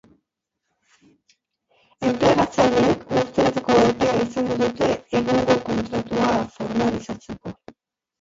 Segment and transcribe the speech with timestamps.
[2.11, 4.87] Enplegatzaileek urtebeteko epea izango dute
[5.19, 7.55] egungo kontratua formalizatzeko.